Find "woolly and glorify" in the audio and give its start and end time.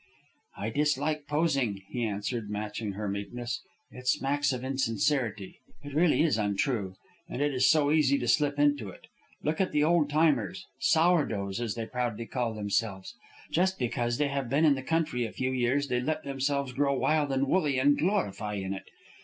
17.47-18.55